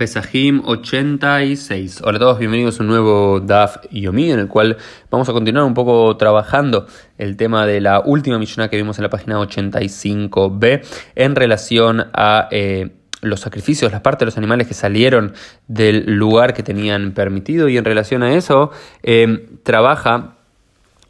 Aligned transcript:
Pesajim 0.00 0.62
86. 0.64 2.00
Hola 2.02 2.16
a 2.16 2.20
todos, 2.20 2.38
bienvenidos 2.38 2.80
a 2.80 2.84
un 2.84 2.88
nuevo 2.88 3.38
DAF 3.38 3.84
Yomi 3.90 4.30
en 4.30 4.38
el 4.38 4.48
cual 4.48 4.78
vamos 5.10 5.28
a 5.28 5.34
continuar 5.34 5.66
un 5.66 5.74
poco 5.74 6.16
trabajando 6.16 6.86
el 7.18 7.36
tema 7.36 7.66
de 7.66 7.82
la 7.82 8.00
última 8.00 8.38
Mishnah 8.38 8.70
que 8.70 8.78
vimos 8.78 8.96
en 8.96 9.02
la 9.02 9.10
página 9.10 9.38
85b 9.38 10.86
en 11.16 11.36
relación 11.36 12.06
a 12.14 12.48
eh, 12.50 12.92
los 13.20 13.40
sacrificios, 13.40 13.92
las 13.92 14.00
partes 14.00 14.20
de 14.20 14.24
los 14.24 14.38
animales 14.38 14.66
que 14.66 14.72
salieron 14.72 15.34
del 15.68 16.16
lugar 16.16 16.54
que 16.54 16.62
tenían 16.62 17.12
permitido 17.12 17.68
y 17.68 17.76
en 17.76 17.84
relación 17.84 18.22
a 18.22 18.32
eso 18.32 18.70
eh, 19.02 19.50
trabaja 19.64 20.36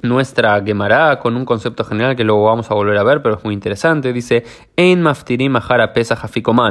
nuestra 0.03 0.61
Gemara 0.65 1.21
con 1.21 1.37
un 1.37 1.45
concepto 1.45 1.85
general 1.85 2.17
que 2.17 2.25
luego 2.25 2.45
vamos 2.45 2.69
a 2.71 2.75
volver 2.75 2.99
a 2.99 3.05
ver, 3.05 3.23
pero 3.23 3.37
es 3.37 3.45
muy 3.45 3.55
interesante. 3.55 4.13
Dice, 4.13 4.45
Ein 4.77 5.01
maftirim 5.03 5.53
mahara 5.53 5.93
pesach 5.93 6.25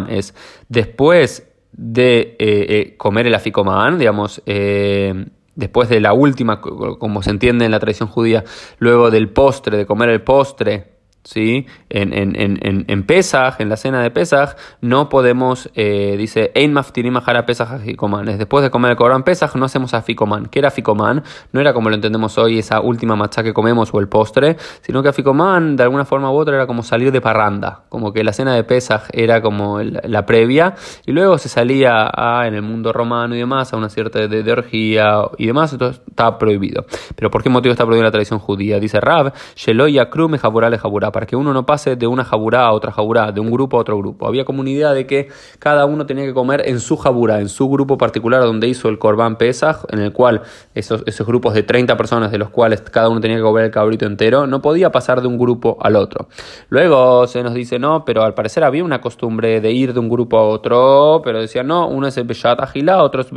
es 0.09 0.33
después 0.67 1.48
de 1.71 2.19
eh, 2.19 2.35
eh, 2.39 2.93
comer 2.97 3.27
el 3.27 3.35
aficomán, 3.35 3.99
digamos, 3.99 4.41
eh, 4.45 5.25
después 5.55 5.89
de 5.89 5.99
la 5.99 6.13
última, 6.13 6.61
como 6.61 7.21
se 7.21 7.31
entiende 7.31 7.65
en 7.65 7.71
la 7.71 7.79
tradición 7.79 8.09
judía, 8.09 8.43
luego 8.79 9.11
del 9.11 9.29
postre, 9.29 9.77
de 9.77 9.85
comer 9.85 10.09
el 10.09 10.21
postre, 10.21 10.98
¿sí? 11.23 11.67
En, 11.89 12.13
en, 12.13 12.35
en, 12.35 12.85
en 12.87 13.03
Pesaj, 13.03 13.59
en 13.59 13.69
la 13.69 13.77
cena 13.77 14.01
de 14.01 14.11
Pesaj, 14.11 14.55
no 14.81 15.09
podemos, 15.09 15.69
eh, 15.75 16.15
dice, 16.17 16.51
Ein 16.55 16.73
maftirim 16.73 17.17
a 17.17 17.45
Pesaj. 17.45 17.81
Después 17.81 18.63
de 18.63 18.69
comer 18.69 18.91
el 18.91 18.97
Corán 18.97 19.23
Pesaj, 19.23 19.55
no 19.55 19.65
hacemos 19.65 19.93
aficoman. 19.93 20.47
¿Qué 20.47 20.59
era 20.59 20.69
aficoman? 20.69 21.23
No 21.51 21.61
era 21.61 21.73
como 21.73 21.89
lo 21.89 21.95
entendemos 21.95 22.37
hoy, 22.37 22.59
esa 22.59 22.81
última 22.81 23.15
matzá 23.15 23.43
que 23.43 23.53
comemos 23.53 23.89
o 23.93 23.99
el 23.99 24.07
postre, 24.07 24.57
sino 24.81 25.03
que 25.03 25.09
aficoman, 25.09 25.75
de 25.75 25.83
alguna 25.83 26.05
forma 26.05 26.31
u 26.31 26.35
otra, 26.35 26.55
era 26.55 26.67
como 26.67 26.83
salir 26.83 27.11
de 27.11 27.21
parranda. 27.21 27.83
Como 27.89 28.13
que 28.13 28.23
la 28.23 28.33
cena 28.33 28.53
de 28.55 28.63
Pesaj 28.63 29.03
era 29.11 29.41
como 29.41 29.79
la 29.81 30.25
previa, 30.25 30.75
y 31.05 31.11
luego 31.11 31.37
se 31.37 31.49
salía 31.49 32.09
en 32.45 32.53
el 32.53 32.61
mundo 32.61 32.93
romano 32.93 33.35
y 33.35 33.39
demás, 33.39 33.73
a 33.73 33.77
una 33.77 33.89
cierta 33.89 34.27
de, 34.27 34.43
de 34.43 34.51
orgía 34.51 35.21
y 35.37 35.47
demás, 35.47 35.73
entonces 35.73 36.01
está 36.07 36.37
prohibido. 36.37 36.85
Pero 37.15 37.29
¿por 37.29 37.43
qué 37.43 37.49
motivo 37.49 37.71
está 37.71 37.85
prohibido 37.85 38.05
la 38.05 38.11
tradición 38.11 38.39
judía? 38.39 38.79
Dice 38.79 38.99
Rab, 38.99 39.33
Sheloya 39.55 40.09
Krume 40.09 40.37
Jaburale 40.37 40.77
Jaburá 40.77 41.08
para 41.11 41.25
que 41.25 41.35
uno 41.35 41.53
no 41.53 41.65
pase 41.65 41.95
de 41.95 42.07
una 42.07 42.23
jaburá 42.23 42.65
a 42.65 42.71
otra 42.71 42.91
jaburá, 42.91 43.31
de 43.31 43.39
un 43.39 43.51
grupo 43.51 43.77
a 43.77 43.81
otro 43.81 43.97
grupo. 43.97 44.27
Había 44.27 44.45
idea 44.69 44.93
de 44.93 45.05
que 45.05 45.29
cada 45.59 45.85
uno 45.85 46.05
tenía 46.05 46.25
que 46.25 46.33
comer 46.33 46.63
en 46.65 46.79
su 46.79 46.97
jaburá, 46.97 47.39
en 47.39 47.49
su 47.49 47.69
grupo 47.69 47.97
particular 47.97 48.43
donde 48.43 48.67
hizo 48.67 48.89
el 48.89 48.99
Corban 48.99 49.37
Pesaj, 49.37 49.83
en 49.89 49.99
el 49.99 50.13
cual 50.13 50.41
esos, 50.73 51.03
grupos 51.25 51.53
de 51.53 51.63
30 51.63 51.97
personas, 51.97 52.31
de 52.31 52.37
los 52.37 52.49
cuales 52.49 52.81
cada 52.81 53.09
uno 53.09 53.19
tenía 53.19 53.37
que 53.37 53.43
comer 53.43 53.65
el 53.65 53.71
cabrito 53.71 54.05
entero, 54.05 54.47
no 54.47 54.61
podía 54.61 54.91
pasar 54.91 55.21
de 55.21 55.27
un 55.27 55.37
grupo 55.37 55.77
al 55.81 55.95
otro. 55.95 56.27
Luego 56.69 57.27
se 57.27 57.43
nos 57.43 57.53
dice, 57.53 57.79
no, 57.79 58.05
pero 58.05 58.23
al 58.23 58.33
parecer 58.33 58.63
había 58.63 58.83
una 58.83 59.01
costumbre 59.01 59.61
de 59.61 59.71
ir 59.71 59.93
de 59.93 59.99
un 59.99 60.09
grupo 60.09 60.37
a 60.37 60.43
otro, 60.43 61.21
pero 61.23 61.39
decían, 61.39 61.67
no, 61.67 61.87
uno 61.87 62.07
es 62.07 62.17
el 62.17 62.25
Beshat 62.25 62.59
Agilá, 62.59 63.03
otro 63.03 63.21
es 63.21 63.31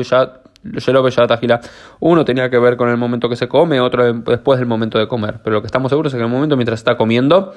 Beshat 0.62 1.66
uno 2.00 2.24
tenía 2.24 2.50
que 2.50 2.58
ver 2.58 2.76
con 2.76 2.88
el 2.88 2.96
momento 2.96 3.28
que 3.28 3.36
se 3.36 3.48
come, 3.48 3.80
otro 3.80 4.12
después 4.12 4.58
del 4.58 4.68
momento 4.68 4.98
de 4.98 5.08
comer. 5.08 5.40
Pero 5.42 5.54
lo 5.54 5.62
que 5.62 5.66
estamos 5.66 5.90
seguros 5.90 6.12
es 6.12 6.16
que 6.16 6.20
en 6.20 6.26
el 6.26 6.32
momento 6.32 6.56
mientras 6.56 6.80
está 6.80 6.96
comiendo, 6.96 7.52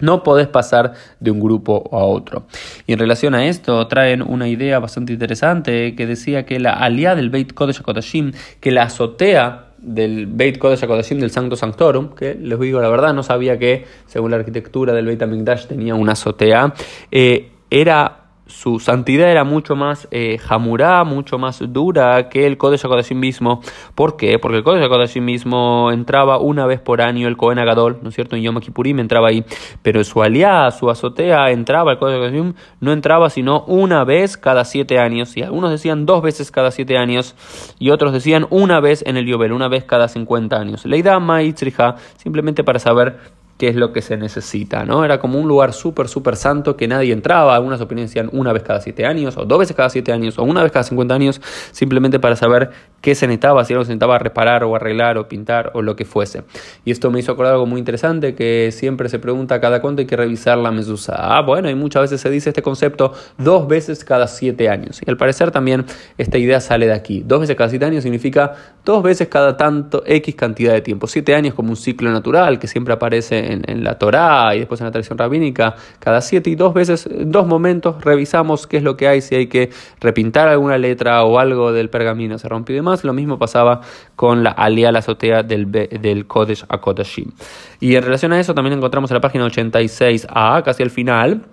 no 0.00 0.22
podés 0.22 0.48
pasar 0.48 0.94
de 1.20 1.30
un 1.30 1.40
grupo 1.40 1.88
a 1.92 2.04
otro. 2.04 2.44
Y 2.86 2.92
en 2.92 2.98
relación 2.98 3.34
a 3.34 3.46
esto, 3.46 3.86
traen 3.86 4.22
una 4.22 4.48
idea 4.48 4.78
bastante 4.78 5.12
interesante 5.12 5.94
que 5.94 6.06
decía 6.06 6.46
que 6.46 6.58
la 6.58 6.72
aliada 6.72 7.16
del 7.16 7.30
Beit 7.30 7.52
Kodesh 7.52 7.80
HaKodashim, 7.80 8.32
que 8.60 8.70
la 8.70 8.84
azotea 8.84 9.66
del 9.78 10.26
Beit 10.26 10.58
Kodesh 10.58 10.82
HaKodashim 10.82 11.20
del 11.20 11.30
Sancto 11.30 11.56
Sanctorum, 11.56 12.14
que 12.14 12.34
les 12.34 12.58
digo 12.58 12.80
la 12.80 12.88
verdad, 12.88 13.14
no 13.14 13.22
sabía 13.22 13.58
que 13.58 13.86
según 14.06 14.30
la 14.30 14.38
arquitectura 14.38 14.92
del 14.92 15.06
Beit 15.06 15.22
HaMikdash 15.22 15.66
tenía 15.66 15.94
una 15.94 16.12
azotea, 16.12 16.74
eh, 17.10 17.52
era 17.70 18.19
su 18.50 18.80
santidad 18.80 19.30
era 19.30 19.44
mucho 19.44 19.76
más 19.76 20.08
eh, 20.10 20.38
jamurá, 20.38 21.04
mucho 21.04 21.38
más 21.38 21.62
dura 21.72 22.28
que 22.28 22.46
el 22.46 22.58
Kodesh 22.58 22.84
HaKodashim 22.84 23.18
mismo. 23.18 23.62
¿Por 23.94 24.16
qué? 24.16 24.38
Porque 24.38 24.58
el 24.58 24.64
Kodesh 24.64 24.84
HaKodashim 24.84 25.24
mismo 25.24 25.90
entraba 25.92 26.38
una 26.38 26.66
vez 26.66 26.80
por 26.80 27.00
año, 27.00 27.28
el 27.28 27.36
Kohen 27.36 27.58
Agadol, 27.58 27.98
¿no 28.02 28.10
es 28.10 28.14
cierto? 28.14 28.36
En 28.36 28.42
Yom 28.42 28.58
Kippurim 28.60 28.98
entraba 28.98 29.28
ahí, 29.28 29.44
pero 29.82 30.04
su 30.04 30.22
aliá, 30.22 30.70
su 30.70 30.90
azotea, 30.90 31.50
entraba, 31.50 31.92
el 31.92 31.98
Kodesh 31.98 32.16
HaKodashim 32.16 32.54
no 32.80 32.92
entraba 32.92 33.30
sino 33.30 33.62
una 33.66 34.04
vez 34.04 34.36
cada 34.36 34.64
siete 34.64 34.98
años, 34.98 35.36
y 35.36 35.42
algunos 35.42 35.70
decían 35.70 36.04
dos 36.04 36.22
veces 36.22 36.50
cada 36.50 36.70
siete 36.70 36.98
años, 36.98 37.36
y 37.78 37.90
otros 37.90 38.12
decían 38.12 38.46
una 38.50 38.80
vez 38.80 39.02
en 39.06 39.16
el 39.16 39.26
Yobel, 39.26 39.52
una 39.52 39.68
vez 39.68 39.84
cada 39.84 40.08
cincuenta 40.08 40.58
años. 40.58 40.84
Leida 40.84 41.18
Maitzriha, 41.20 41.96
simplemente 42.16 42.64
para 42.64 42.78
saber 42.78 43.39
qué 43.60 43.68
es 43.68 43.76
lo 43.76 43.92
que 43.92 44.00
se 44.00 44.16
necesita, 44.16 44.86
¿no? 44.86 45.04
Era 45.04 45.20
como 45.20 45.38
un 45.38 45.46
lugar 45.46 45.74
súper, 45.74 46.08
súper 46.08 46.36
santo 46.36 46.78
que 46.78 46.88
nadie 46.88 47.12
entraba, 47.12 47.54
algunas 47.54 47.78
opiniones 47.82 48.10
decían 48.10 48.30
una 48.32 48.54
vez 48.54 48.62
cada 48.62 48.80
siete 48.80 49.04
años, 49.04 49.36
o 49.36 49.44
dos 49.44 49.58
veces 49.58 49.76
cada 49.76 49.90
siete 49.90 50.12
años, 50.12 50.38
o 50.38 50.44
una 50.44 50.62
vez 50.62 50.72
cada 50.72 50.82
cincuenta 50.82 51.14
años, 51.14 51.42
simplemente 51.70 52.18
para 52.18 52.36
saber 52.36 52.70
qué 53.00 53.14
se 53.14 53.26
necesitaba, 53.26 53.64
si 53.64 53.72
algo 53.72 53.84
se 53.84 53.90
necesitaba 53.90 54.18
reparar 54.18 54.64
o 54.64 54.76
arreglar 54.76 55.18
o 55.18 55.28
pintar 55.28 55.70
o 55.74 55.82
lo 55.82 55.96
que 55.96 56.04
fuese. 56.04 56.42
Y 56.84 56.90
esto 56.90 57.10
me 57.10 57.20
hizo 57.20 57.32
acordar 57.32 57.54
algo 57.54 57.66
muy 57.66 57.78
interesante 57.78 58.34
que 58.34 58.70
siempre 58.72 59.08
se 59.08 59.18
pregunta 59.18 59.60
cada 59.60 59.80
cuánto 59.80 60.00
hay 60.00 60.06
que 60.06 60.16
revisar 60.16 60.58
la 60.58 60.70
mesusa. 60.70 61.14
Ah, 61.16 61.42
bueno, 61.42 61.70
y 61.70 61.74
muchas 61.74 62.02
veces 62.02 62.20
se 62.20 62.30
dice 62.30 62.50
este 62.50 62.62
concepto 62.62 63.12
dos 63.38 63.66
veces 63.68 64.04
cada 64.04 64.26
siete 64.26 64.68
años. 64.68 65.00
Y 65.04 65.10
al 65.10 65.16
parecer 65.16 65.50
también 65.50 65.84
esta 66.18 66.38
idea 66.38 66.60
sale 66.60 66.86
de 66.86 66.92
aquí. 66.92 67.22
Dos 67.24 67.40
veces 67.40 67.56
cada 67.56 67.70
siete 67.70 67.84
años 67.84 68.02
significa 68.02 68.54
dos 68.84 69.02
veces 69.02 69.28
cada 69.28 69.56
tanto 69.56 70.02
X 70.06 70.34
cantidad 70.34 70.72
de 70.72 70.80
tiempo. 70.80 71.06
Siete 71.06 71.34
años 71.34 71.54
como 71.54 71.70
un 71.70 71.76
ciclo 71.76 72.10
natural 72.10 72.58
que 72.58 72.66
siempre 72.66 72.94
aparece 72.94 73.60
en, 73.66 73.84
la 73.84 73.98
Torá 73.98 74.54
y 74.54 74.58
después 74.58 74.80
en 74.80 74.86
la 74.86 74.90
tradición 74.90 75.16
rabínica, 75.16 75.74
cada 75.98 76.20
siete 76.20 76.50
y 76.50 76.54
dos 76.54 76.74
veces, 76.74 77.08
dos 77.10 77.46
momentos, 77.46 78.02
revisamos 78.04 78.66
qué 78.66 78.76
es 78.76 78.82
lo 78.82 78.96
que 78.96 79.08
hay, 79.08 79.20
si 79.20 79.34
hay 79.34 79.46
que 79.46 79.70
repintar 80.00 80.48
alguna 80.48 80.76
letra 80.76 81.24
o 81.24 81.38
algo 81.38 81.72
del 81.72 81.88
pergamino 81.88 82.38
se 82.38 82.48
rompió 82.48 82.74
y 82.74 82.76
demás. 82.76 82.89
Lo 83.04 83.12
mismo 83.12 83.38
pasaba 83.38 83.80
con 84.16 84.42
la 84.42 84.50
alia, 84.50 84.92
la 84.92 85.00
azotea 85.00 85.42
del, 85.42 85.70
del 85.70 86.26
Kodesh 86.26 86.64
Akodashim. 86.68 87.30
Y 87.80 87.96
en 87.96 88.02
relación 88.02 88.32
a 88.32 88.40
eso 88.40 88.54
también 88.54 88.76
encontramos 88.76 89.10
en 89.10 89.14
la 89.14 89.20
página 89.20 89.46
86a, 89.46 90.62
casi 90.62 90.82
al 90.82 90.90
final, 90.90 91.46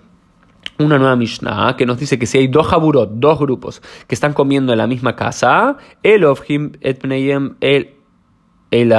una 0.79 0.97
nueva 0.97 1.15
Mishnah 1.15 1.75
que 1.75 1.85
nos 1.85 1.97
dice 1.97 2.19
que 2.19 2.25
si 2.25 2.37
hay 2.37 2.47
dos 2.47 2.67
jaburot, 2.67 3.11
dos 3.13 3.39
grupos 3.39 3.81
que 4.07 4.15
están 4.15 4.33
comiendo 4.33 4.71
en 4.73 4.77
la 4.77 4.87
misma 4.87 5.15
casa, 5.15 5.77
el 6.03 6.25
him 6.47 6.71
et 6.81 7.03
el 8.69 8.89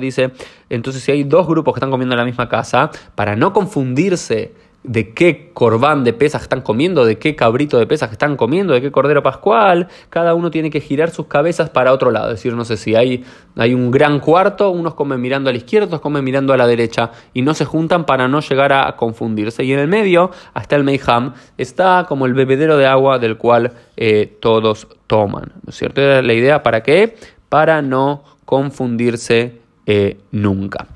dice, 0.00 0.32
entonces 0.70 1.02
si 1.02 1.12
hay 1.12 1.24
dos 1.24 1.46
grupos 1.46 1.74
que 1.74 1.78
están 1.78 1.90
comiendo 1.90 2.14
en 2.14 2.18
la 2.18 2.24
misma 2.24 2.48
casa, 2.48 2.90
para 3.14 3.36
no 3.36 3.52
confundirse 3.52 4.54
de 4.84 5.14
qué 5.14 5.50
corbán 5.54 6.04
de 6.04 6.12
pesas 6.12 6.42
están 6.42 6.60
comiendo, 6.60 7.06
de 7.06 7.18
qué 7.18 7.34
cabrito 7.34 7.78
de 7.78 7.86
pesas 7.86 8.12
están 8.12 8.36
comiendo, 8.36 8.74
de 8.74 8.82
qué 8.82 8.92
cordero 8.92 9.22
pascual, 9.22 9.88
cada 10.10 10.34
uno 10.34 10.50
tiene 10.50 10.68
que 10.68 10.80
girar 10.80 11.10
sus 11.10 11.26
cabezas 11.26 11.70
para 11.70 11.92
otro 11.92 12.10
lado. 12.10 12.28
Es 12.28 12.34
decir, 12.34 12.52
no 12.52 12.66
sé 12.66 12.76
si 12.76 12.94
hay, 12.94 13.24
hay 13.56 13.72
un 13.72 13.90
gran 13.90 14.20
cuarto, 14.20 14.70
unos 14.70 14.94
comen 14.94 15.22
mirando 15.22 15.48
a 15.48 15.52
la 15.52 15.56
izquierda, 15.56 15.86
otros 15.86 16.02
comen 16.02 16.22
mirando 16.22 16.52
a 16.52 16.58
la 16.58 16.66
derecha, 16.66 17.10
y 17.32 17.40
no 17.40 17.54
se 17.54 17.64
juntan 17.64 18.04
para 18.04 18.28
no 18.28 18.40
llegar 18.40 18.74
a 18.74 18.94
confundirse. 18.96 19.64
Y 19.64 19.72
en 19.72 19.78
el 19.78 19.88
medio, 19.88 20.30
hasta 20.52 20.76
el 20.76 20.84
Meiham, 20.84 21.32
está 21.56 22.04
como 22.06 22.26
el 22.26 22.34
bebedero 22.34 22.76
de 22.76 22.86
agua 22.86 23.18
del 23.18 23.38
cual 23.38 23.72
eh, 23.96 24.36
todos 24.38 24.86
toman. 25.06 25.52
¿No 25.64 25.70
es 25.70 25.76
cierto? 25.76 26.02
la 26.20 26.34
idea 26.34 26.62
para 26.62 26.82
qué? 26.82 27.16
Para 27.48 27.80
no 27.80 28.22
confundirse 28.44 29.60
eh, 29.86 30.18
nunca. 30.30 30.88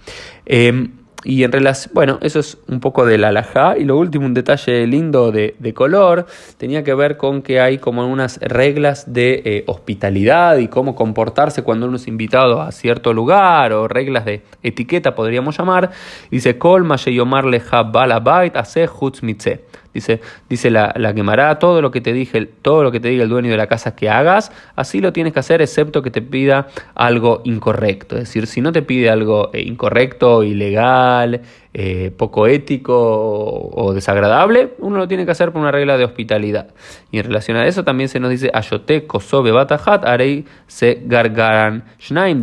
Em, 0.45 0.93
y 1.25 1.43
en 1.43 1.51
relación, 1.51 1.93
bueno, 1.95 2.19
eso 2.23 2.39
es 2.39 2.59
un 2.69 2.81
poco 2.81 3.05
de 3.05 3.19
la 3.19 3.29
alajá. 3.29 3.77
Y 3.77 3.85
lo 3.85 3.99
último, 3.99 4.25
un 4.25 4.35
detalle 4.35 4.87
lindo 4.87 5.33
de, 5.33 5.55
color, 5.75 6.27
tenía 6.57 6.85
que 6.85 6.95
ver 6.95 7.17
con 7.17 7.43
que 7.43 7.61
hay 7.61 7.79
como 7.79 8.07
unas 8.07 8.39
reglas 8.41 9.13
de 9.13 9.43
eh, 9.45 9.65
hospitalidad 9.67 10.59
y 10.59 10.69
cómo 10.69 10.95
comportarse 10.95 11.63
cuando 11.63 11.87
uno 11.87 11.97
es 11.97 12.07
invitado 12.07 12.63
a 12.63 12.73
cierto 12.73 13.13
lugar, 13.13 13.73
o 13.73 13.89
reglas 13.89 14.25
de 14.25 14.43
etiqueta, 14.63 15.15
podríamos 15.15 15.59
llamar. 15.59 15.91
Dice, 16.31 16.57
Kol 16.57 16.87
Yomar 17.07 17.45
Leja 17.45 17.83
Balabait 17.83 18.57
Ase 18.57 18.89
Mitze. 19.23 19.65
Dice, 19.95 20.21
dice 20.49 20.71
la, 20.71 20.93
la 20.97 21.15
quemará, 21.15 21.59
todo 21.59 21.81
lo 21.81 21.91
que 21.91 22.01
te 22.01 22.13
dije, 22.13 22.47
todo 22.47 22.83
lo 22.83 22.93
que 22.93 23.01
te 23.01 23.09
diga 23.09 23.23
el 23.23 23.29
dueño 23.29 23.51
de 23.51 23.57
la 23.57 23.67
casa 23.67 23.97
que 23.97 24.11
hagas, 24.11 24.53
así 24.77 25.01
lo 25.01 25.13
tienes 25.13 25.33
que 25.33 25.41
hacer, 25.41 25.63
excepto 25.63 26.03
que 26.03 26.11
te 26.11 26.23
pida 26.23 26.69
algo 26.95 27.41
incorrecto. 27.45 28.17
Es 28.17 28.25
decir, 28.25 28.47
si 28.47 28.61
no 28.61 28.71
te 28.73 28.83
pide 28.83 29.11
algo 29.11 29.51
incorrecto, 29.55 30.45
ilegal, 30.45 31.43
eh, 31.75 32.11
poco 32.17 32.47
ético 32.47 32.95
o, 32.97 33.93
desagradable, 33.93 34.75
uno 34.79 34.99
lo 34.99 35.09
tiene 35.09 35.25
que 35.25 35.33
hacer 35.33 35.53
por 35.53 35.61
una 35.61 35.71
regla 35.71 35.99
de 35.99 36.05
hospitalidad. 36.05 36.69
Y 37.11 37.19
en 37.19 37.25
relación 37.25 37.57
a 37.57 37.67
eso 37.67 37.85
también 37.85 38.09
se 38.09 38.21
nos 38.21 38.31
dice 38.31 38.51
Ayote 38.53 39.07
kosobe 39.07 39.53
batahat 39.53 40.05
arei 40.05 40.45
se 40.67 41.03
gargaran 41.05 41.85
shnaim 41.99 42.43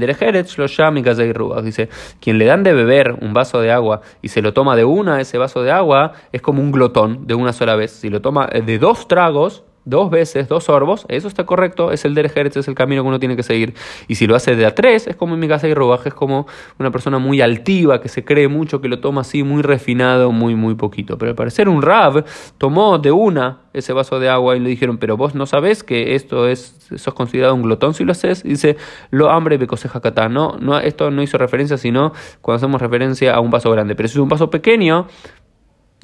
Dice, 1.63 1.89
quien 2.19 2.37
le 2.37 2.45
dan 2.45 2.63
de 2.63 2.73
beber 2.73 3.13
un 3.21 3.33
vaso 3.33 3.59
de 3.61 3.71
agua 3.71 4.01
y 4.21 4.29
se 4.29 4.41
lo 4.41 4.53
toma 4.53 4.75
de 4.75 4.85
una 4.85 5.19
ese 5.19 5.37
vaso 5.37 5.63
de 5.63 5.71
agua, 5.71 6.13
es 6.31 6.41
como 6.41 6.61
un 6.61 6.71
glotón 6.71 7.27
de 7.27 7.33
una 7.33 7.53
sola 7.53 7.75
vez. 7.75 7.91
Si 7.91 8.09
lo 8.09 8.21
toma 8.21 8.47
de 8.47 8.77
dos 8.77 9.07
tragos, 9.07 9.63
dos 9.85 10.09
veces, 10.09 10.47
dos 10.47 10.65
sorbos, 10.65 11.05
eso 11.07 11.27
está 11.27 11.45
correcto, 11.45 11.91
es 11.91 12.05
el 12.05 12.15
derech 12.15 12.35
es 12.57 12.67
el 12.67 12.75
camino 12.75 13.03
que 13.03 13.07
uno 13.07 13.19
tiene 13.19 13.35
que 13.35 13.43
seguir. 13.43 13.73
Y 14.07 14.15
si 14.15 14.27
lo 14.27 14.35
hace 14.35 14.55
de 14.55 14.65
a 14.65 14.75
tres, 14.75 15.07
es 15.07 15.15
como 15.15 15.35
en 15.35 15.39
mi 15.39 15.47
casa 15.47 15.67
y 15.67 15.73
robaje, 15.73 16.09
es 16.09 16.15
como 16.15 16.47
una 16.79 16.91
persona 16.91 17.19
muy 17.19 17.41
altiva, 17.41 18.01
que 18.01 18.09
se 18.09 18.23
cree 18.25 18.47
mucho, 18.47 18.81
que 18.81 18.87
lo 18.87 18.99
toma 18.99 19.21
así, 19.21 19.43
muy 19.43 19.61
refinado, 19.61 20.31
muy, 20.31 20.55
muy 20.55 20.75
poquito. 20.75 21.17
Pero 21.17 21.29
al 21.29 21.35
parecer 21.35 21.69
un 21.69 21.81
rab 21.81 22.25
tomó 22.57 22.97
de 22.97 23.11
una 23.11 23.61
ese 23.73 23.93
vaso 23.93 24.19
de 24.19 24.29
agua 24.29 24.55
y 24.55 24.59
le 24.59 24.69
dijeron, 24.69 24.97
pero 24.97 25.17
vos 25.17 25.35
no 25.35 25.45
sabés 25.45 25.83
que 25.83 26.15
esto 26.15 26.47
es, 26.47 26.87
sos 26.95 27.13
considerado 27.13 27.53
un 27.55 27.63
glotón 27.63 27.93
si 27.93 28.05
lo 28.05 28.13
haces. 28.13 28.43
dice, 28.43 28.77
lo 29.11 29.29
hambre 29.29 29.57
me 29.57 29.67
coseja 29.67 29.99
catá. 29.99 30.29
No, 30.29 30.57
no, 30.59 30.79
esto 30.79 31.11
no 31.11 31.21
hizo 31.21 31.37
referencia, 31.37 31.77
sino 31.77 32.13
cuando 32.41 32.57
hacemos 32.57 32.81
referencia 32.81 33.35
a 33.35 33.41
un 33.41 33.51
vaso 33.51 33.69
grande. 33.71 33.95
Pero 33.95 34.07
si 34.07 34.13
es 34.13 34.19
un 34.19 34.29
vaso 34.29 34.49
pequeño, 34.49 35.07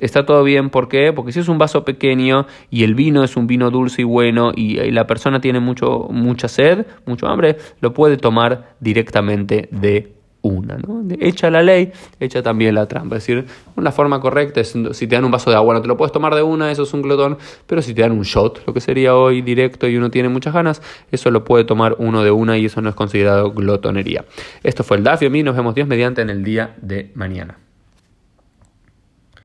está 0.02 0.26
todo 0.26 0.44
bien. 0.44 0.70
¿Por 0.70 0.90
qué? 0.90 1.14
Porque 1.14 1.32
si 1.32 1.40
es 1.40 1.48
un 1.48 1.58
vaso 1.58 1.86
pequeño 1.86 2.46
y 2.70 2.84
el 2.84 2.96
vino 2.96 3.24
es 3.24 3.38
un 3.38 3.48
vino 3.48 3.72
dulce 3.72 4.02
y 4.02 4.06
bueno 4.06 4.52
y, 4.54 4.92
la 4.92 5.08
persona 5.08 5.40
tiene 5.40 5.60
mucho, 5.60 6.08
mucha 6.10 6.48
sed, 6.48 6.86
mucho 7.06 7.28
hambre, 7.28 7.58
lo 7.80 7.94
puede 7.94 8.18
tomar 8.18 8.76
directamente 8.80 9.70
de 9.72 10.14
una. 10.42 10.78
¿no? 10.78 11.04
Echa 11.20 11.50
la 11.52 11.62
ley, 11.62 11.92
echa 12.20 12.42
también 12.42 12.76
la 12.76 12.88
trampa. 12.88 13.18
Es 13.18 13.26
decir, 13.26 13.46
una 13.76 13.92
forma 13.92 14.20
correcta 14.20 14.60
es 14.60 14.76
si 14.94 15.08
te 15.08 15.16
dan 15.16 15.26
un 15.26 15.32
vaso 15.32 15.50
de 15.50 15.56
agua, 15.56 15.76
no 15.76 15.82
te 15.82 15.88
lo 15.88 15.98
puedes 15.98 16.12
tomar 16.12 16.34
de 16.36 16.42
una, 16.42 16.72
eso 16.72 16.84
es 16.84 16.94
un 16.94 17.02
glotón, 17.04 17.38
pero 17.68 17.82
si 17.82 17.94
te 17.94 18.02
dan 18.02 18.12
un 18.12 18.24
shot, 18.24 18.66
lo 18.66 18.74
que 18.74 18.82
sería 18.82 19.16
hoy 19.16 19.42
directo 19.42 19.88
y 19.88 19.98
uno 19.98 20.10
tiene 20.10 20.30
muchas 20.30 20.54
ganas, 20.54 20.82
eso 21.12 21.30
lo 21.32 21.44
puede 21.44 21.64
tomar 21.64 21.96
uno 22.00 22.24
de 22.24 22.32
una 22.32 22.58
y 22.58 22.66
eso 22.66 22.82
no 22.82 22.90
es 22.90 22.96
considerado 22.96 23.52
glotonería. 23.52 24.26
Esto 24.64 24.84
fue 24.84 24.98
el 24.98 25.04
DAF 25.04 25.22
y 25.24 25.30
mí 25.30 25.44
nos 25.44 25.56
vemos 25.56 25.76
Dios 25.76 25.88
mediante 25.88 26.22
en 26.22 26.30
el 26.30 26.44
día 26.44 26.76
de 26.82 27.12
mañana. 27.14 27.58